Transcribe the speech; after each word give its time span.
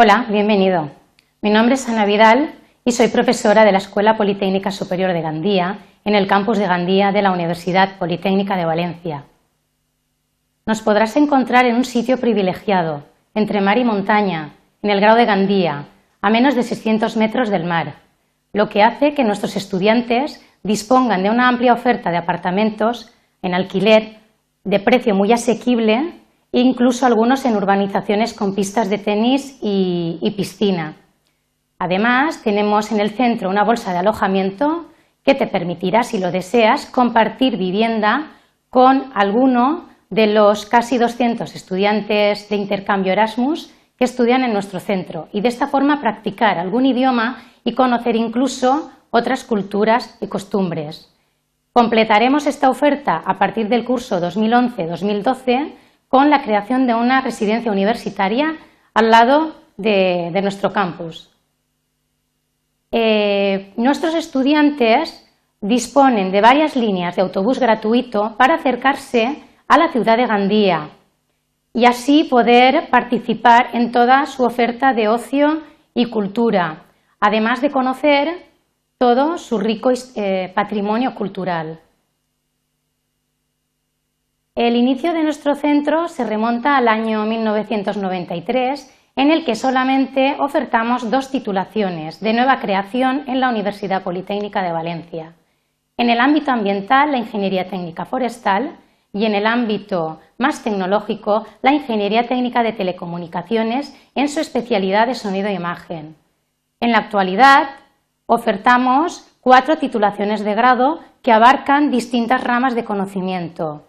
Hola, 0.00 0.26
bienvenido. 0.28 0.90
Mi 1.42 1.50
nombre 1.50 1.74
es 1.74 1.88
Ana 1.88 2.04
Vidal 2.04 2.54
y 2.84 2.92
soy 2.92 3.08
profesora 3.08 3.64
de 3.64 3.72
la 3.72 3.78
Escuela 3.78 4.16
Politécnica 4.16 4.70
Superior 4.70 5.12
de 5.12 5.22
Gandía 5.22 5.78
en 6.04 6.14
el 6.14 6.28
campus 6.28 6.56
de 6.58 6.68
Gandía 6.68 7.10
de 7.10 7.20
la 7.20 7.32
Universidad 7.32 7.98
Politécnica 7.98 8.56
de 8.56 8.64
Valencia. 8.64 9.24
Nos 10.66 10.82
podrás 10.82 11.16
encontrar 11.16 11.66
en 11.66 11.74
un 11.74 11.84
sitio 11.84 12.16
privilegiado, 12.16 13.06
entre 13.34 13.60
mar 13.60 13.76
y 13.76 13.82
montaña, 13.82 14.50
en 14.82 14.90
el 14.90 15.00
grado 15.00 15.16
de 15.16 15.24
Gandía, 15.24 15.86
a 16.20 16.30
menos 16.30 16.54
de 16.54 16.62
600 16.62 17.16
metros 17.16 17.50
del 17.50 17.64
mar, 17.64 17.96
lo 18.52 18.68
que 18.68 18.84
hace 18.84 19.14
que 19.14 19.24
nuestros 19.24 19.56
estudiantes 19.56 20.40
dispongan 20.62 21.24
de 21.24 21.30
una 21.30 21.48
amplia 21.48 21.72
oferta 21.72 22.12
de 22.12 22.18
apartamentos 22.18 23.12
en 23.42 23.52
alquiler 23.52 24.18
de 24.62 24.78
precio 24.78 25.16
muy 25.16 25.32
asequible 25.32 26.17
incluso 26.52 27.06
algunos 27.06 27.44
en 27.44 27.56
urbanizaciones 27.56 28.34
con 28.34 28.54
pistas 28.54 28.88
de 28.88 28.98
tenis 28.98 29.58
y, 29.60 30.32
piscina. 30.36 30.96
Además, 31.78 32.42
tenemos 32.42 32.90
en 32.90 33.00
el 33.00 33.10
centro 33.10 33.50
una 33.50 33.64
bolsa 33.64 33.92
de 33.92 33.98
alojamiento 33.98 34.86
que 35.22 35.34
te 35.34 35.46
permitirá, 35.46 36.02
si 36.02 36.18
lo 36.18 36.30
deseas, 36.32 36.86
compartir 36.86 37.56
vivienda 37.56 38.32
con 38.70 39.10
alguno 39.14 39.88
de 40.10 40.26
los 40.28 40.66
casi 40.66 40.98
200 40.98 41.54
estudiantes 41.54 42.48
de 42.48 42.56
intercambio 42.56 43.12
Erasmus 43.12 43.72
que 43.98 44.04
estudian 44.04 44.42
en 44.42 44.52
nuestro 44.52 44.80
centro 44.80 45.28
y 45.32 45.40
de 45.40 45.48
esta 45.48 45.66
forma 45.66 46.00
practicar 46.00 46.58
algún 46.58 46.86
idioma 46.86 47.42
y 47.64 47.74
conocer 47.74 48.16
incluso 48.16 48.90
otras 49.10 49.44
culturas 49.44 50.16
y 50.20 50.28
costumbres. 50.28 51.14
Completaremos 51.72 52.46
esta 52.46 52.70
oferta 52.70 53.22
a 53.24 53.38
partir 53.38 53.68
del 53.68 53.84
curso 53.84 54.20
2011-2012 54.20 55.74
con 56.08 56.30
la 56.30 56.42
creación 56.42 56.86
de 56.86 56.94
una 56.94 57.20
residencia 57.20 57.70
universitaria 57.70 58.56
al 58.94 59.10
lado 59.10 59.54
de, 59.76 60.30
nuestro 60.42 60.72
campus. 60.72 61.30
Eh, 62.90 63.72
nuestros 63.76 64.14
estudiantes 64.14 65.24
disponen 65.60 66.32
de 66.32 66.40
varias 66.40 66.76
líneas 66.76 67.16
de 67.16 67.22
autobús 67.22 67.58
gratuito 67.58 68.34
para 68.36 68.54
acercarse 68.54 69.42
a 69.66 69.78
la 69.78 69.92
ciudad 69.92 70.16
de 70.16 70.26
Gandía 70.26 70.90
y 71.74 71.84
así 71.84 72.24
poder 72.24 72.88
participar 72.90 73.70
en 73.74 73.92
toda 73.92 74.24
su 74.26 74.44
oferta 74.44 74.94
de 74.94 75.08
ocio 75.08 75.62
y 75.94 76.06
cultura, 76.06 76.84
además 77.20 77.60
de 77.60 77.70
conocer 77.70 78.46
todo 78.98 79.36
su 79.38 79.58
rico 79.58 79.90
eh, 80.16 80.50
patrimonio 80.54 81.14
cultural. 81.14 81.80
El 84.58 84.74
inicio 84.74 85.12
de 85.12 85.22
nuestro 85.22 85.54
centro 85.54 86.08
se 86.08 86.24
remonta 86.24 86.76
al 86.76 86.88
año 86.88 87.24
1993, 87.26 88.92
en 89.14 89.30
el 89.30 89.44
que 89.44 89.54
solamente 89.54 90.34
ofertamos 90.40 91.12
dos 91.12 91.30
titulaciones 91.30 92.18
de 92.18 92.32
nueva 92.32 92.58
creación 92.58 93.22
en 93.28 93.38
la 93.38 93.50
Universidad 93.50 94.02
Politécnica 94.02 94.64
de 94.64 94.72
Valencia. 94.72 95.34
En 95.96 96.10
el 96.10 96.18
ámbito 96.18 96.50
ambiental, 96.50 97.12
la 97.12 97.18
Ingeniería 97.18 97.68
Técnica 97.68 98.04
Forestal 98.04 98.74
y 99.12 99.26
en 99.26 99.36
el 99.36 99.46
ámbito 99.46 100.18
más 100.38 100.64
tecnológico, 100.64 101.46
la 101.62 101.72
Ingeniería 101.72 102.26
Técnica 102.26 102.64
de 102.64 102.72
Telecomunicaciones 102.72 103.96
en 104.16 104.28
su 104.28 104.40
especialidad 104.40 105.06
de 105.06 105.14
sonido 105.14 105.46
e 105.46 105.52
imagen. 105.52 106.16
En 106.80 106.90
la 106.90 106.98
actualidad, 106.98 107.68
ofertamos 108.26 109.24
cuatro 109.40 109.78
titulaciones 109.78 110.42
de 110.42 110.56
grado 110.56 110.98
que 111.22 111.30
abarcan 111.30 111.92
distintas 111.92 112.42
ramas 112.42 112.74
de 112.74 112.84
conocimiento. 112.84 113.84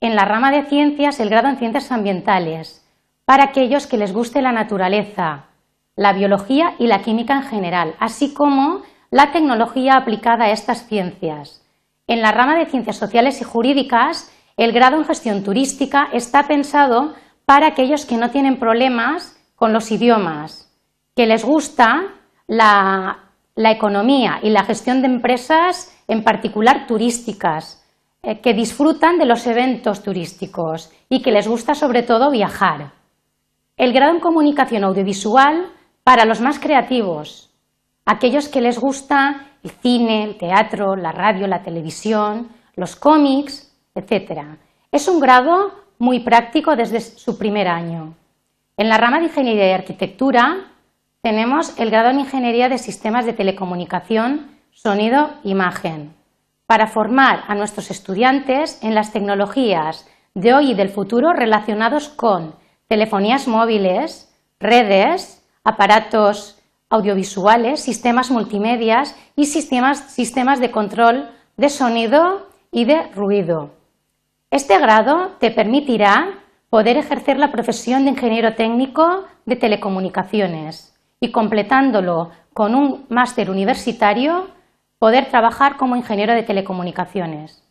En 0.00 0.16
la 0.16 0.24
rama 0.24 0.50
de 0.50 0.64
ciencias, 0.64 1.20
el 1.20 1.28
grado 1.28 1.48
en 1.48 1.58
ciencias 1.58 1.92
ambientales, 1.92 2.86
para 3.26 3.44
aquellos 3.44 3.86
que 3.86 3.98
les 3.98 4.12
guste 4.12 4.40
la 4.40 4.50
naturaleza, 4.50 5.46
la 5.94 6.14
biología 6.14 6.74
y 6.78 6.86
la 6.86 7.02
química 7.02 7.34
en 7.34 7.42
general, 7.42 7.94
así 8.00 8.32
como 8.32 8.82
la 9.10 9.32
tecnología 9.32 9.96
aplicada 9.96 10.46
a 10.46 10.50
estas 10.50 10.86
ciencias. 10.86 11.62
En 12.06 12.22
la 12.22 12.32
rama 12.32 12.56
de 12.56 12.66
ciencias 12.66 12.96
sociales 12.96 13.40
y 13.40 13.44
jurídicas, 13.44 14.32
el 14.56 14.72
grado 14.72 14.96
en 14.96 15.04
gestión 15.04 15.42
turística 15.44 16.08
está 16.12 16.48
pensado 16.48 17.14
para 17.44 17.68
aquellos 17.68 18.06
que 18.06 18.16
no 18.16 18.30
tienen 18.30 18.58
problemas 18.58 19.36
con 19.54 19.72
los 19.72 19.90
idiomas, 19.90 20.72
que 21.14 21.26
les 21.26 21.44
gusta 21.44 22.14
la, 22.46 23.26
economía 23.54 24.40
y 24.42 24.50
la 24.50 24.64
gestión 24.64 25.02
de 25.02 25.08
empresas, 25.08 25.94
en 26.08 26.24
particular 26.24 26.86
turísticas, 26.86 27.79
que 28.22 28.52
disfrutan 28.52 29.18
de 29.18 29.24
los 29.24 29.46
eventos 29.46 30.02
turísticos 30.02 30.92
y 31.08 31.22
que 31.22 31.30
les 31.30 31.48
gusta 31.48 31.74
sobre 31.74 32.02
todo 32.02 32.30
viajar. 32.30 32.92
El 33.76 33.92
grado 33.92 34.12
en 34.12 34.20
comunicación 34.20 34.84
audiovisual 34.84 35.72
para 36.04 36.26
los 36.26 36.40
más 36.40 36.58
creativos, 36.58 37.50
aquellos 38.04 38.48
que 38.48 38.60
les 38.60 38.78
gusta 38.78 39.46
el 39.62 39.70
cine, 39.70 40.24
el 40.24 40.36
teatro, 40.36 40.96
la 40.96 41.12
radio, 41.12 41.46
la 41.46 41.62
televisión, 41.62 42.48
los 42.76 42.96
cómics, 42.96 43.74
etc. 43.94 44.42
Es 44.92 45.08
un 45.08 45.20
grado 45.20 45.72
muy 45.98 46.20
práctico 46.20 46.76
desde 46.76 47.00
su 47.00 47.38
primer 47.38 47.68
año. 47.68 48.14
En 48.76 48.88
la 48.88 48.98
rama 48.98 49.18
de 49.18 49.26
Ingeniería 49.26 49.68
y 49.68 49.72
Arquitectura 49.72 50.72
tenemos 51.22 51.78
el 51.78 51.90
grado 51.90 52.10
en 52.10 52.20
Ingeniería 52.20 52.68
de 52.68 52.78
Sistemas 52.78 53.26
de 53.26 53.34
Telecomunicación, 53.34 54.58
Sonido, 54.72 55.30
Imagen, 55.44 56.14
para 56.70 56.86
formar 56.86 57.42
a 57.48 57.56
nuestros 57.56 57.90
estudiantes 57.90 58.78
en 58.84 58.94
las 58.94 59.12
tecnologías 59.12 60.08
de 60.34 60.54
hoy 60.54 60.70
y 60.70 60.74
del 60.74 60.88
futuro 60.88 61.32
relacionados 61.32 62.08
con 62.08 62.54
telefonías 62.86 63.48
móviles, 63.48 64.32
redes, 64.60 65.44
aparatos 65.64 66.62
audiovisuales, 66.88 67.80
sistemas 67.80 68.30
multimedias 68.30 69.16
y 69.34 69.46
sistemas, 69.46 70.12
sistemas 70.12 70.60
de 70.60 70.70
control 70.70 71.28
de 71.56 71.70
sonido 71.70 72.46
y 72.70 72.84
de 72.84 73.08
ruido. 73.16 73.72
Este 74.52 74.78
grado 74.78 75.32
te 75.40 75.50
permitirá 75.50 76.38
poder 76.68 76.98
ejercer 76.98 77.36
la 77.36 77.50
profesión 77.50 78.04
de 78.04 78.10
ingeniero 78.10 78.54
técnico 78.54 79.24
de 79.44 79.56
telecomunicaciones 79.56 80.94
y 81.18 81.32
completándolo 81.32 82.30
con 82.54 82.76
un 82.76 83.06
máster 83.08 83.50
universitario, 83.50 84.46
poder 85.00 85.30
trabajar 85.30 85.78
como 85.78 85.96
ingeniero 85.96 86.34
de 86.34 86.42
telecomunicaciones. 86.42 87.66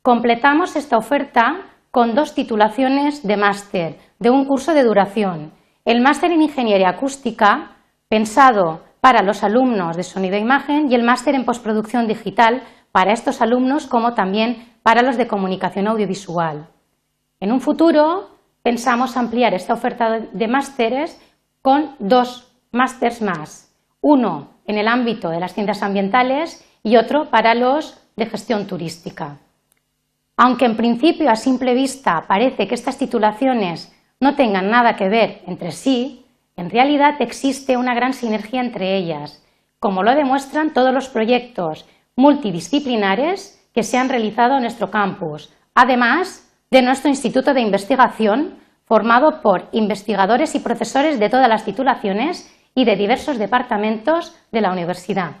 Completamos 0.00 0.74
esta 0.74 0.96
oferta 0.96 1.66
con 1.90 2.14
dos 2.14 2.34
titulaciones 2.34 3.22
de 3.22 3.36
máster 3.36 3.98
de 4.18 4.30
un 4.30 4.46
curso 4.46 4.72
de 4.72 4.82
duración. 4.82 5.52
El 5.84 6.00
máster 6.00 6.32
en 6.32 6.40
Ingeniería 6.40 6.88
Acústica, 6.88 7.76
pensado 8.08 8.82
para 9.02 9.22
los 9.22 9.44
alumnos 9.44 9.98
de 9.98 10.02
sonido 10.02 10.36
e 10.36 10.40
imagen, 10.40 10.90
y 10.90 10.94
el 10.94 11.02
máster 11.02 11.34
en 11.34 11.44
postproducción 11.44 12.08
digital 12.08 12.62
para 12.90 13.12
estos 13.12 13.42
alumnos 13.42 13.86
como 13.86 14.14
también 14.14 14.72
para 14.82 15.02
los 15.02 15.18
de 15.18 15.28
comunicación 15.28 15.88
audiovisual. 15.88 16.68
En 17.38 17.52
un 17.52 17.60
futuro 17.60 18.30
pensamos 18.62 19.18
ampliar 19.18 19.52
esta 19.52 19.74
oferta 19.74 20.20
de 20.20 20.48
másteres 20.48 21.20
con 21.60 21.96
dos 21.98 22.50
másters 22.70 23.20
más, 23.20 23.71
uno 24.02 24.48
en 24.66 24.76
el 24.76 24.88
ámbito 24.88 25.30
de 25.30 25.40
las 25.40 25.54
ciencias 25.54 25.82
ambientales 25.82 26.62
y 26.82 26.96
otro 26.96 27.30
para 27.30 27.54
los 27.54 27.98
de 28.16 28.26
gestión 28.26 28.66
turística. 28.66 29.38
Aunque 30.36 30.66
en 30.66 30.76
principio 30.76 31.30
a 31.30 31.36
simple 31.36 31.72
vista 31.72 32.24
parece 32.26 32.68
que 32.68 32.74
estas 32.74 32.98
titulaciones 32.98 33.94
no 34.20 34.34
tengan 34.34 34.68
nada 34.70 34.96
que 34.96 35.08
ver 35.08 35.42
entre 35.46 35.72
sí, 35.72 36.26
en 36.56 36.68
realidad 36.68 37.14
existe 37.20 37.76
una 37.76 37.94
gran 37.94 38.12
sinergia 38.12 38.60
entre 38.60 38.96
ellas, 38.96 39.42
como 39.78 40.02
lo 40.02 40.14
demuestran 40.14 40.74
todos 40.74 40.92
los 40.92 41.08
proyectos 41.08 41.86
multidisciplinares 42.16 43.58
que 43.72 43.82
se 43.82 43.96
han 43.96 44.08
realizado 44.08 44.56
en 44.56 44.62
nuestro 44.62 44.90
campus, 44.90 45.52
además 45.74 46.48
de 46.70 46.82
nuestro 46.82 47.08
Instituto 47.08 47.54
de 47.54 47.60
Investigación, 47.60 48.58
formado 48.84 49.40
por 49.42 49.68
investigadores 49.72 50.54
y 50.54 50.60
profesores 50.60 51.18
de 51.18 51.30
todas 51.30 51.48
las 51.48 51.64
titulaciones 51.64 52.52
y 52.74 52.84
de 52.84 52.96
diversos 52.96 53.38
departamentos 53.38 54.34
de 54.50 54.60
la 54.60 54.72
universidad. 54.72 55.32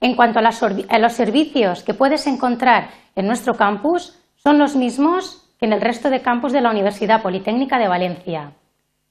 En 0.00 0.16
cuanto 0.16 0.38
a, 0.40 0.98
los 0.98 1.12
servicios 1.12 1.82
que 1.82 1.94
puedes 1.94 2.26
encontrar 2.26 2.90
en 3.16 3.26
nuestro 3.26 3.54
campus, 3.54 4.18
son 4.36 4.58
los 4.58 4.76
mismos 4.76 5.48
que 5.58 5.66
en 5.66 5.72
el 5.72 5.80
resto 5.80 6.10
de 6.10 6.20
campus 6.20 6.52
de 6.52 6.60
la 6.60 6.70
Universidad 6.70 7.22
Politécnica 7.22 7.78
de 7.78 7.88
Valencia. 7.88 8.52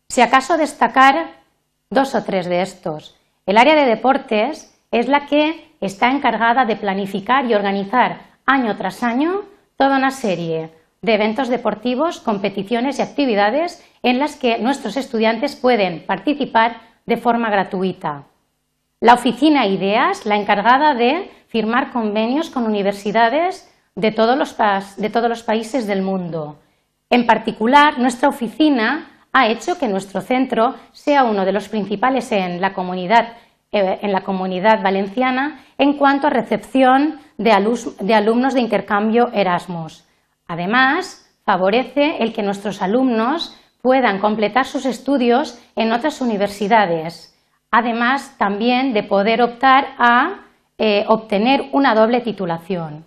Si 0.09 0.21
acaso 0.21 0.57
destacar 0.57 1.43
dos 1.89 2.15
o 2.15 2.23
tres 2.23 2.47
de 2.47 2.61
estos. 2.61 3.15
El 3.45 3.57
área 3.57 3.75
de 3.75 3.85
deportes 3.85 4.73
es 4.91 5.07
la 5.07 5.25
que 5.25 5.73
está 5.79 6.11
encargada 6.11 6.65
de 6.65 6.75
planificar 6.75 7.45
y 7.45 7.53
organizar 7.53 8.21
año 8.45 8.75
tras 8.75 9.03
año 9.03 9.41
toda 9.77 9.97
una 9.97 10.11
serie 10.11 10.71
de 11.03 11.13
eventos 11.13 11.49
deportivos, 11.49 12.19
competiciones 12.19 12.97
y 12.97 13.03
actividades 13.03 13.85
en 14.01 14.17
las 14.17 14.37
que 14.37 14.57
nuestros 14.57 14.97
estudiantes 14.97 15.55
pueden 15.55 16.05
participar 16.07 16.77
de 17.05 17.17
forma 17.17 17.51
gratuita. 17.51 18.23
La 19.01 19.13
oficina 19.13 19.67
IDEAS, 19.67 20.25
la 20.25 20.37
encargada 20.37 20.95
de 20.95 21.29
firmar 21.47 21.91
convenios 21.91 22.49
con 22.49 22.63
universidades 22.63 23.69
de 23.95 24.11
todos 24.11 24.37
los, 24.37 24.55
de 24.97 25.09
todos 25.09 25.29
los 25.29 25.43
países 25.43 25.85
del 25.85 26.01
mundo. 26.01 26.59
En 27.09 27.27
particular, 27.27 27.99
nuestra 27.99 28.29
oficina 28.29 29.27
ha 29.33 29.47
hecho 29.47 29.77
que 29.77 29.89
nuestro 29.89 30.21
centro 30.21 30.75
sea 30.93 31.25
uno 31.25 31.43
de 31.43 31.51
los 31.51 31.67
principales 31.67 32.31
en 32.31 32.61
la 32.61 32.73
comunidad, 32.73 33.33
eh, 33.73 33.99
en 34.01 34.13
la 34.13 34.21
comunidad 34.21 34.81
valenciana 34.81 35.65
en 35.77 35.93
cuanto 35.97 36.27
a 36.27 36.29
recepción 36.29 37.19
de, 37.37 37.51
alumnos 37.51 38.53
de 38.53 38.61
intercambio 38.61 39.31
Erasmus. 39.33 40.05
Además, 40.53 41.27
favorece 41.45 42.17
el 42.19 42.31
que 42.31 42.43
nuestros 42.43 42.83
alumnos 42.83 43.57
puedan 43.81 44.19
completar 44.19 44.65
sus 44.65 44.85
estudios 44.85 45.59
en 45.75 45.91
otras 45.91 46.21
universidades, 46.21 47.35
además 47.71 48.37
también 48.37 48.93
de 48.93 49.01
poder 49.01 49.41
optar 49.41 49.95
a 49.97 50.41
eh, 50.77 51.05
obtener 51.07 51.69
una 51.71 51.95
doble 51.95 52.21
titulación. 52.21 53.03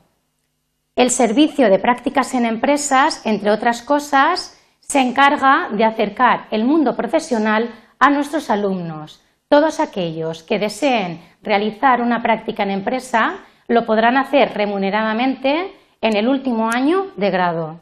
El 0.96 1.10
servicio 1.10 1.70
de 1.70 1.78
prácticas 1.78 2.34
en 2.34 2.46
empresas, 2.46 3.24
entre 3.24 3.52
otras 3.52 3.80
cosas, 3.82 4.60
se 4.80 5.00
encarga 5.00 5.68
de 5.70 5.84
acercar 5.84 6.48
el 6.50 6.64
mundo 6.64 6.96
profesional 6.96 7.70
a 8.00 8.10
nuestros 8.10 8.50
alumnos. 8.50 9.22
Todos 9.48 9.78
aquellos 9.78 10.42
que 10.42 10.58
deseen 10.58 11.20
realizar 11.44 12.00
una 12.00 12.22
práctica 12.22 12.64
en 12.64 12.72
empresa 12.72 13.36
lo 13.68 13.86
podrán 13.86 14.16
hacer 14.16 14.52
remuneradamente 14.54 15.72
en 16.00 16.16
el 16.16 16.28
último 16.28 16.70
año 16.70 17.06
de 17.16 17.30
grado. 17.30 17.80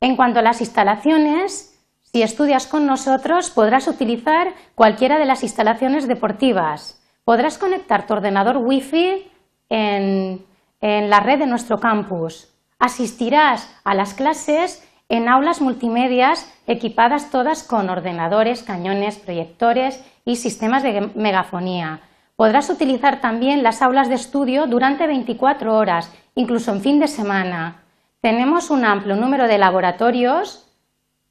En 0.00 0.16
cuanto 0.16 0.38
a 0.38 0.42
las 0.42 0.60
instalaciones, 0.60 1.78
si 2.00 2.22
estudias 2.22 2.66
con 2.66 2.86
nosotros 2.86 3.50
podrás 3.50 3.86
utilizar 3.86 4.54
cualquiera 4.74 5.18
de 5.18 5.26
las 5.26 5.42
instalaciones 5.42 6.08
deportivas. 6.08 7.00
Podrás 7.24 7.58
conectar 7.58 8.06
tu 8.06 8.14
ordenador 8.14 8.56
Wi-Fi 8.56 9.30
en 9.68 10.44
en 10.80 11.10
la 11.10 11.20
red 11.20 11.38
de 11.38 11.46
nuestro 11.46 11.78
campus. 11.78 12.48
Asistirás 12.78 13.70
a 13.84 13.94
las 13.94 14.14
clases 14.14 14.86
en 15.08 15.28
aulas 15.28 15.60
multimedias 15.60 16.50
equipadas 16.66 17.30
todas 17.30 17.62
con 17.62 17.90
ordenadores, 17.90 18.62
cañones, 18.62 19.18
proyectores 19.18 20.02
y 20.24 20.36
sistemas 20.36 20.82
de 20.82 21.10
megafonía. 21.14 22.00
Podrás 22.40 22.70
utilizar 22.70 23.20
también 23.20 23.62
las 23.62 23.82
aulas 23.82 24.08
de 24.08 24.14
estudio 24.14 24.66
durante 24.66 25.06
24 25.06 25.76
horas, 25.76 26.10
incluso 26.34 26.72
en 26.72 26.80
fin 26.80 26.98
de 26.98 27.06
semana. 27.06 27.82
Tenemos 28.22 28.70
un 28.70 28.86
amplio 28.86 29.14
número 29.14 29.46
de 29.46 29.58
laboratorios 29.58 30.66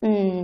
mm, 0.02 0.44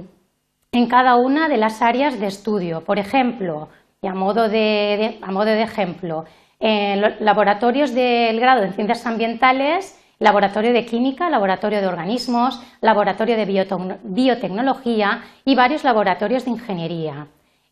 en 0.71 0.87
cada 0.87 1.17
una 1.17 1.49
de 1.49 1.57
las 1.57 1.83
áreas 1.83 2.19
de 2.19 2.25
estudio. 2.25 2.81
Por 2.81 2.97
ejemplo, 2.97 3.69
y 4.01 4.07
a 4.07 4.15
modo 4.15 4.49
de 4.49 5.61
ejemplo, 5.61 6.25
laboratorios 6.59 7.93
del 7.93 8.39
grado 8.39 8.63
en 8.63 8.73
ciencias 8.73 9.05
ambientales, 9.05 10.01
laboratorio 10.17 10.73
de 10.73 10.83
química, 10.83 11.29
laboratorio 11.29 11.79
de 11.79 11.85
organismos, 11.85 12.59
laboratorio 12.81 13.37
de 13.37 13.99
biotecnología 14.03 15.25
y 15.45 15.53
varios 15.53 15.83
laboratorios 15.83 16.45
de 16.45 16.49
ingeniería. 16.49 17.27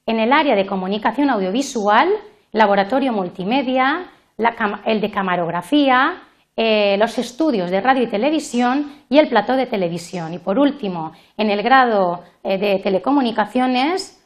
En 0.06 0.20
el 0.20 0.32
área 0.32 0.56
de 0.56 0.68
comunicación 0.68 1.32
audiovisual, 1.32 2.10
laboratorio 2.54 3.12
multimedia, 3.12 4.06
el 4.86 5.02
de 5.02 5.12
camarografía, 5.12 6.22
eh, 6.56 6.98
los 6.98 7.18
estudios 7.18 7.72
de 7.72 7.82
radio 7.82 8.04
y 8.04 8.08
televisión 8.08 8.94
y 9.10 9.18
el 9.18 9.28
plató 9.28 9.56
de 9.56 9.66
televisión. 9.66 10.34
Y 10.34 10.40
por 10.40 10.60
último, 10.60 11.12
en 11.36 11.50
el 11.50 11.64
grado 11.64 12.24
eh, 12.44 12.58
de 12.58 12.80
telecomunicaciones, 12.80 14.20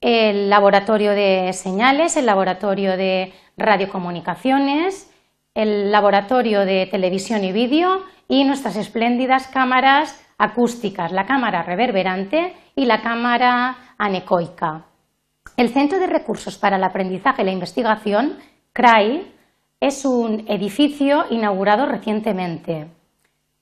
el 0.00 0.50
laboratorio 0.50 1.12
de 1.12 1.52
señales, 1.54 2.16
el 2.16 2.26
laboratorio 2.26 2.96
de 2.96 3.32
radiocomunicaciones, 3.56 5.10
el 5.54 5.90
laboratorio 5.90 6.66
de 6.66 6.86
televisión 6.90 7.42
y 7.44 7.52
vídeo 7.52 8.04
y 8.28 8.44
nuestras 8.44 8.76
espléndidas 8.76 9.48
cámaras 9.48 10.22
acústicas, 10.36 11.12
la 11.12 11.24
cámara 11.24 11.62
reverberante 11.62 12.54
y 12.74 12.84
la 12.84 13.00
cámara 13.00 13.94
anecoica. 13.96 14.91
El 15.62 15.68
Centro 15.68 16.00
de 16.00 16.08
Recursos 16.08 16.58
para 16.58 16.74
el 16.74 16.82
Aprendizaje 16.82 17.42
y 17.42 17.44
la 17.44 17.52
Investigación, 17.52 18.36
CRAI, 18.72 19.32
es 19.78 20.04
un 20.04 20.44
edificio 20.48 21.26
inaugurado 21.30 21.86
recientemente. 21.86 22.88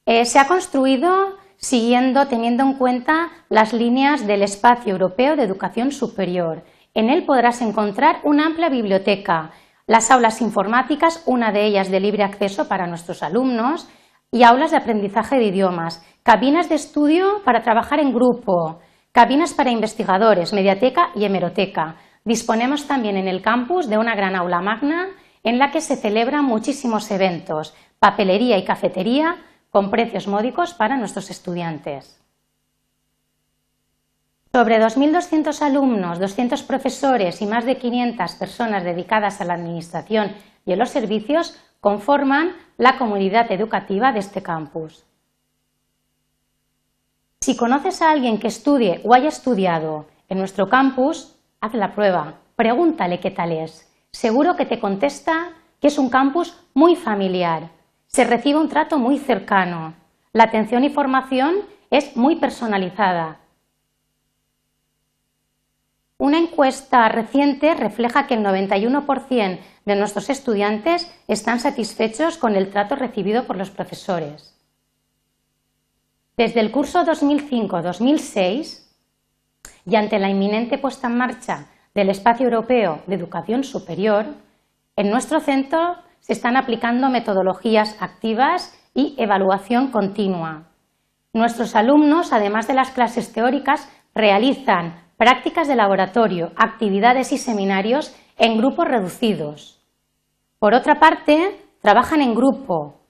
Eh, 0.06 0.24
se 0.24 0.38
ha 0.38 0.48
construido 0.48 1.36
siguiendo, 1.58 2.26
teniendo 2.26 2.64
en 2.64 2.78
cuenta 2.78 3.28
las 3.50 3.74
líneas 3.74 4.26
del 4.26 4.42
Espacio 4.42 4.92
Europeo 4.92 5.36
de 5.36 5.42
Educación 5.42 5.92
Superior. 5.92 6.64
En 6.94 7.10
él 7.10 7.26
podrás 7.26 7.60
encontrar 7.60 8.20
una 8.24 8.46
amplia 8.46 8.70
biblioteca, 8.70 9.50
las 9.86 10.10
aulas 10.10 10.40
informáticas, 10.40 11.22
una 11.26 11.52
de 11.52 11.66
ellas 11.66 11.90
de 11.90 12.00
libre 12.00 12.22
acceso 12.22 12.66
para 12.66 12.86
nuestros 12.86 13.22
alumnos, 13.22 13.90
y 14.32 14.44
aulas 14.44 14.70
de 14.70 14.78
aprendizaje 14.78 15.36
de 15.36 15.48
idiomas, 15.48 16.02
cabinas 16.22 16.70
de 16.70 16.76
estudio 16.76 17.42
para 17.44 17.60
trabajar 17.60 18.00
en 18.00 18.14
grupo, 18.14 18.78
cabinas 19.12 19.54
para 19.54 19.70
investigadores, 19.70 20.52
mediateca 20.52 21.10
y 21.14 21.24
hemeroteca. 21.24 21.96
Disponemos 22.24 22.86
también 22.86 23.16
en 23.16 23.28
el 23.28 23.42
campus 23.42 23.88
de 23.88 23.98
una 23.98 24.14
gran 24.14 24.36
aula 24.36 24.60
magna 24.60 25.08
en 25.42 25.58
la 25.58 25.70
que 25.70 25.80
se 25.80 25.96
celebran 25.96 26.44
muchísimos 26.44 27.10
eventos, 27.10 27.74
papelería 27.98 28.58
y 28.58 28.64
cafetería, 28.64 29.36
con 29.70 29.90
precios 29.90 30.26
módicos 30.26 30.74
para 30.74 30.96
nuestros 30.96 31.30
estudiantes. 31.30 32.20
Sobre 34.52 34.80
2.200 34.80 35.62
alumnos, 35.62 36.18
200 36.18 36.62
profesores 36.64 37.40
y 37.40 37.46
más 37.46 37.64
de 37.64 37.76
500 37.76 38.32
personas 38.32 38.82
dedicadas 38.82 39.40
a 39.40 39.44
la 39.44 39.54
administración 39.54 40.32
y 40.66 40.72
a 40.72 40.76
los 40.76 40.90
servicios 40.90 41.56
conforman 41.80 42.56
la 42.76 42.98
comunidad 42.98 43.50
educativa 43.52 44.12
de 44.12 44.18
este 44.18 44.42
campus. 44.42 45.04
Si 47.50 47.56
conoces 47.56 48.00
a 48.00 48.12
alguien 48.12 48.38
que 48.38 48.46
estudie 48.46 49.00
o 49.02 49.12
haya 49.12 49.28
estudiado 49.28 50.06
en 50.28 50.38
nuestro 50.38 50.68
campus, 50.68 51.34
haz 51.60 51.74
la 51.74 51.96
prueba, 51.96 52.34
pregúntale 52.54 53.18
qué 53.18 53.32
tal 53.32 53.50
es. 53.50 53.90
Seguro 54.12 54.54
que 54.54 54.66
te 54.66 54.78
contesta 54.78 55.50
que 55.80 55.88
es 55.88 55.98
un 55.98 56.10
campus 56.10 56.56
muy 56.74 56.94
familiar, 56.94 57.70
se 58.06 58.22
recibe 58.22 58.60
un 58.60 58.68
trato 58.68 59.00
muy 59.00 59.18
cercano. 59.18 59.94
La 60.32 60.44
atención 60.44 60.84
y 60.84 60.90
formación 60.90 61.56
es 61.90 62.16
muy 62.16 62.36
personalizada. 62.36 63.40
Una 66.18 66.38
encuesta 66.38 67.08
reciente 67.08 67.74
refleja 67.74 68.28
que 68.28 68.34
el 68.34 68.44
91% 68.44 69.58
de 69.86 69.96
nuestros 69.96 70.30
estudiantes 70.30 71.12
están 71.26 71.58
satisfechos 71.58 72.38
con 72.38 72.54
el 72.54 72.70
trato 72.70 72.94
recibido 72.94 73.48
por 73.48 73.56
los 73.56 73.70
profesores. 73.70 74.49
Desde 76.36 76.60
el 76.60 76.70
curso 76.70 77.04
2005-2006 77.04 78.86
y 79.86 79.96
ante 79.96 80.18
la 80.18 80.30
inminente 80.30 80.78
puesta 80.78 81.08
en 81.08 81.16
marcha 81.16 81.66
del 81.94 82.08
Espacio 82.10 82.44
Europeo 82.44 83.02
de 83.06 83.16
Educación 83.16 83.64
Superior, 83.64 84.26
en 84.96 85.10
nuestro 85.10 85.40
centro 85.40 85.96
se 86.20 86.32
están 86.32 86.56
aplicando 86.56 87.08
metodologías 87.08 87.96
activas 88.00 88.76
y 88.94 89.14
evaluación 89.18 89.90
continua. 89.90 90.68
Nuestros 91.32 91.76
alumnos, 91.76 92.32
además 92.32 92.66
de 92.68 92.74
las 92.74 92.90
clases 92.90 93.32
teóricas, 93.32 93.88
realizan 94.14 95.00
prácticas 95.16 95.68
de 95.68 95.76
laboratorio, 95.76 96.52
actividades 96.56 97.32
y 97.32 97.38
seminarios 97.38 98.14
en 98.36 98.58
grupos 98.58 98.88
reducidos. 98.88 99.80
Por 100.58 100.74
otra 100.74 100.96
parte, 100.98 101.60
trabajan 101.80 102.20
en 102.20 102.34
grupo, 102.34 103.00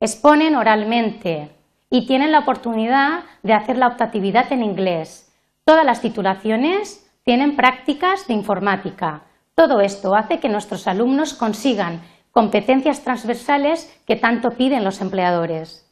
exponen 0.00 0.56
oralmente 0.56 1.57
y 1.90 2.06
tienen 2.06 2.32
la 2.32 2.40
oportunidad 2.40 3.24
de 3.42 3.54
hacer 3.54 3.76
la 3.76 3.88
optatividad 3.88 4.52
en 4.52 4.62
inglés. 4.62 5.32
Todas 5.64 5.84
las 5.84 6.00
titulaciones 6.00 7.10
tienen 7.24 7.56
prácticas 7.56 8.26
de 8.26 8.34
informática. 8.34 9.22
Todo 9.54 9.80
esto 9.80 10.14
hace 10.14 10.40
que 10.40 10.48
nuestros 10.48 10.86
alumnos 10.86 11.34
consigan 11.34 12.02
competencias 12.30 13.02
transversales 13.02 14.00
que 14.06 14.16
tanto 14.16 14.50
piden 14.50 14.84
los 14.84 15.00
empleadores. 15.00 15.88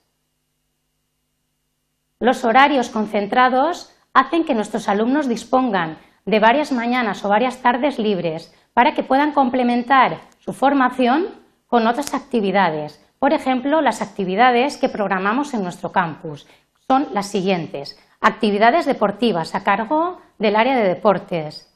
Los 2.19 2.45
horarios 2.45 2.89
concentrados 2.89 3.93
hacen 4.15 4.45
que 4.45 4.55
nuestros 4.55 4.89
alumnos 4.89 5.29
dispongan 5.29 5.99
de 6.25 6.41
varias 6.41 6.73
mañanas 6.73 7.25
o 7.25 7.29
varias 7.29 7.59
tardes 7.63 7.99
libres 7.99 8.55
para 8.73 8.95
que 8.95 9.03
puedan 9.03 9.33
complementar 9.33 10.21
su 10.39 10.53
formación 10.53 11.27
con 11.67 11.87
otras 11.87 12.15
actividades. 12.15 13.06
Por 13.19 13.33
ejemplo, 13.33 13.81
las 13.81 14.03
actividades 14.03 14.77
que 14.77 14.89
programamos 14.89 15.55
en 15.55 15.63
nuestro 15.63 15.91
campus 15.91 16.47
son 16.87 17.09
las 17.13 17.27
siguientes. 17.27 17.99
Actividades 18.21 18.87
deportivas 18.87 19.55
a 19.55 19.65
cargo 19.65 20.21
del 20.39 20.57
área 20.57 20.77
de 20.77 20.89
deportes. 20.89 21.73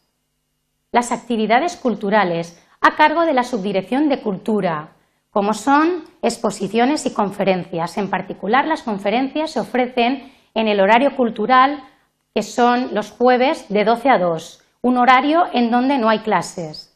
Las 0.92 1.12
actividades 1.12 1.76
culturales 1.76 2.60
a 2.80 2.96
cargo 2.96 3.26
de 3.26 3.34
la 3.34 3.44
Subdirección 3.44 4.08
de 4.08 4.20
Cultura, 4.20 4.88
como 5.30 5.54
son 5.54 6.04
exposiciones 6.22 7.06
y 7.06 7.12
conferencias. 7.12 7.96
En 7.98 8.10
particular, 8.10 8.66
las 8.66 8.82
conferencias 8.82 9.52
se 9.52 9.60
ofrecen 9.60 10.32
en 10.54 10.68
el 10.68 10.80
horario 10.80 11.16
cultural, 11.16 11.82
que 12.34 12.42
son 12.42 12.94
los 12.94 13.12
jueves 13.12 13.66
de 13.68 13.84
12 13.84 14.08
a 14.08 14.18
2, 14.18 14.62
un 14.82 14.98
horario 14.98 15.44
en 15.52 15.70
donde 15.70 15.98
no 15.98 16.08
hay 16.08 16.20
clases. 16.20 16.89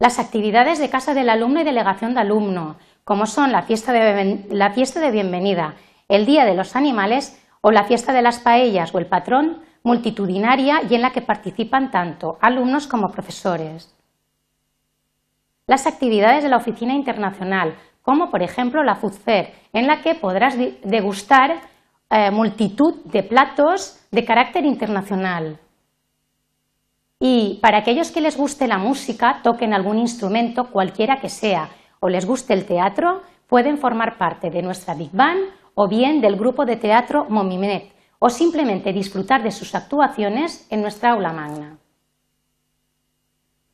Las 0.00 0.18
actividades 0.18 0.78
de 0.78 0.88
casa 0.88 1.12
del 1.12 1.28
alumno 1.28 1.60
y 1.60 1.64
delegación 1.64 2.14
de 2.14 2.20
alumno, 2.20 2.76
como 3.04 3.26
son 3.26 3.52
la 3.52 3.64
fiesta 3.64 3.92
de, 3.92 4.46
la 4.48 4.70
fiesta 4.70 4.98
de 4.98 5.10
bienvenida, 5.10 5.74
el 6.08 6.24
Día 6.24 6.46
de 6.46 6.54
los 6.54 6.74
Animales 6.74 7.38
o 7.60 7.70
la 7.70 7.84
fiesta 7.84 8.14
de 8.14 8.22
las 8.22 8.38
paellas 8.38 8.94
o 8.94 8.98
el 8.98 9.04
patrón, 9.04 9.60
multitudinaria 9.82 10.80
y 10.88 10.94
en 10.94 11.02
la 11.02 11.10
que 11.10 11.20
participan 11.20 11.90
tanto 11.90 12.38
alumnos 12.40 12.86
como 12.86 13.12
profesores. 13.12 13.94
Las 15.66 15.86
actividades 15.86 16.42
de 16.42 16.48
la 16.48 16.56
Oficina 16.56 16.94
Internacional, 16.94 17.74
como 18.00 18.30
por 18.30 18.42
ejemplo 18.42 18.82
la 18.82 18.96
Food 18.96 19.18
Fair, 19.22 19.52
en 19.74 19.86
la 19.86 20.00
que 20.00 20.14
podrás 20.14 20.56
degustar 20.82 21.60
eh, 22.08 22.30
multitud 22.30 23.04
de 23.04 23.22
platos 23.22 24.00
de 24.10 24.24
carácter 24.24 24.64
internacional. 24.64 25.58
Y 27.22 27.58
para 27.60 27.78
aquellos 27.78 28.10
que 28.10 28.22
les 28.22 28.38
guste 28.38 28.66
la 28.66 28.78
música, 28.78 29.40
toquen 29.42 29.74
algún 29.74 29.98
instrumento, 29.98 30.70
cualquiera 30.70 31.20
que 31.20 31.28
sea, 31.28 31.68
o 32.00 32.08
les 32.08 32.24
guste 32.24 32.54
el 32.54 32.64
teatro, 32.64 33.20
pueden 33.46 33.76
formar 33.76 34.16
parte 34.16 34.48
de 34.48 34.62
nuestra 34.62 34.94
Big 34.94 35.12
Band 35.12 35.42
o 35.74 35.86
bien 35.86 36.22
del 36.22 36.36
grupo 36.36 36.64
de 36.64 36.76
teatro 36.76 37.26
Momimet, 37.28 37.92
o 38.18 38.30
simplemente 38.30 38.92
disfrutar 38.92 39.42
de 39.42 39.50
sus 39.50 39.74
actuaciones 39.74 40.66
en 40.70 40.80
nuestra 40.80 41.12
aula 41.12 41.32
magna. 41.32 41.78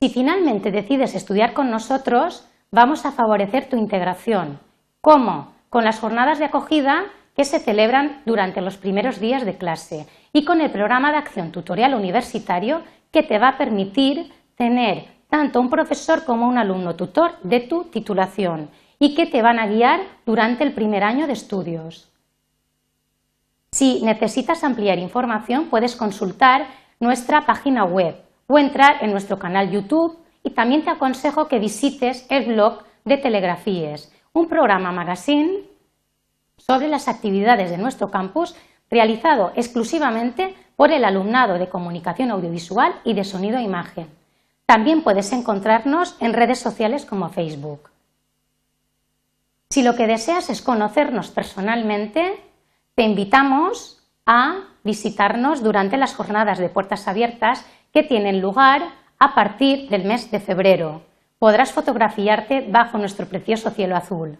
Si 0.00 0.08
finalmente 0.08 0.70
decides 0.72 1.14
estudiar 1.14 1.52
con 1.52 1.70
nosotros, 1.70 2.48
vamos 2.72 3.06
a 3.06 3.12
favorecer 3.12 3.68
tu 3.68 3.76
integración. 3.76 4.58
¿Cómo? 5.00 5.52
Con 5.70 5.84
las 5.84 6.00
jornadas 6.00 6.38
de 6.38 6.46
acogida 6.46 7.04
que 7.36 7.44
se 7.44 7.60
celebran 7.60 8.22
durante 8.24 8.60
los 8.60 8.76
primeros 8.76 9.20
días 9.20 9.44
de 9.44 9.56
clase 9.56 10.06
y 10.32 10.44
con 10.44 10.60
el 10.60 10.70
programa 10.70 11.12
de 11.12 11.18
acción 11.18 11.52
tutorial 11.52 11.94
universitario 11.94 12.82
que 13.16 13.22
te 13.22 13.38
va 13.38 13.48
a 13.48 13.56
permitir 13.56 14.30
tener 14.56 15.06
tanto 15.30 15.58
un 15.58 15.70
profesor 15.70 16.26
como 16.26 16.46
un 16.46 16.58
alumno 16.58 16.96
tutor 16.96 17.40
de 17.42 17.60
tu 17.60 17.84
titulación 17.84 18.68
y 18.98 19.14
que 19.14 19.24
te 19.24 19.40
van 19.40 19.58
a 19.58 19.66
guiar 19.66 20.00
durante 20.26 20.64
el 20.64 20.74
primer 20.74 21.02
año 21.02 21.26
de 21.26 21.32
estudios. 21.32 22.12
Si 23.72 24.02
necesitas 24.02 24.62
ampliar 24.64 24.98
información, 24.98 25.70
puedes 25.70 25.96
consultar 25.96 26.66
nuestra 27.00 27.46
página 27.46 27.84
web 27.86 28.16
o 28.48 28.58
entrar 28.58 29.02
en 29.02 29.12
nuestro 29.12 29.38
canal 29.38 29.70
YouTube 29.70 30.18
y 30.42 30.50
también 30.50 30.84
te 30.84 30.90
aconsejo 30.90 31.48
que 31.48 31.58
visites 31.58 32.26
el 32.28 32.52
blog 32.52 32.82
de 33.06 33.16
Telegrafíes, 33.16 34.12
un 34.34 34.46
programa 34.46 34.92
magazine 34.92 35.60
sobre 36.58 36.88
las 36.88 37.08
actividades 37.08 37.70
de 37.70 37.78
nuestro 37.78 38.10
campus 38.10 38.54
realizado 38.90 39.52
exclusivamente 39.56 40.54
por 40.76 40.92
el 40.92 41.04
alumnado 41.04 41.58
de 41.58 41.68
comunicación 41.68 42.30
audiovisual 42.30 42.94
y 43.02 43.14
de 43.14 43.24
sonido 43.24 43.58
e 43.58 43.62
imagen. 43.62 44.08
También 44.66 45.02
puedes 45.02 45.32
encontrarnos 45.32 46.16
en 46.20 46.34
redes 46.34 46.58
sociales 46.58 47.04
como 47.04 47.30
Facebook. 47.30 47.90
Si 49.70 49.82
lo 49.82 49.96
que 49.96 50.06
deseas 50.06 50.50
es 50.50 50.62
conocernos 50.62 51.30
personalmente, 51.30 52.40
te 52.94 53.02
invitamos 53.02 54.02
a 54.26 54.60
visitarnos 54.84 55.62
durante 55.62 55.96
las 55.96 56.14
jornadas 56.14 56.58
de 56.58 56.68
puertas 56.68 57.08
abiertas 57.08 57.64
que 57.92 58.02
tienen 58.02 58.40
lugar 58.40 58.82
a 59.18 59.34
partir 59.34 59.88
del 59.88 60.04
mes 60.04 60.30
de 60.30 60.40
febrero. 60.40 61.02
Podrás 61.38 61.72
fotografiarte 61.72 62.66
bajo 62.68 62.98
nuestro 62.98 63.26
precioso 63.26 63.70
cielo 63.70 63.96
azul. 63.96 64.38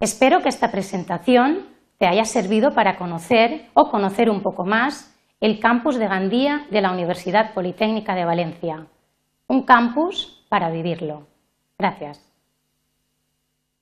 Espero 0.00 0.42
que 0.42 0.48
esta 0.48 0.70
presentación 0.70 1.66
te 1.98 2.06
haya 2.06 2.24
servido 2.24 2.72
para 2.74 2.96
conocer 2.96 3.66
o 3.74 3.90
conocer 3.90 4.30
un 4.30 4.42
poco 4.42 4.64
más 4.64 5.14
el 5.40 5.60
campus 5.60 5.96
de 5.98 6.08
Gandía 6.08 6.66
de 6.70 6.80
la 6.80 6.92
Universidad 6.92 7.54
Politécnica 7.54 8.14
de 8.14 8.24
Valencia. 8.24 8.86
Un 9.48 9.62
campus 9.62 10.44
para 10.48 10.70
vivirlo. 10.70 11.26
Gracias. 11.78 12.25